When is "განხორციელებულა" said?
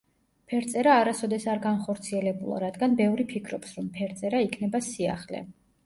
1.67-2.59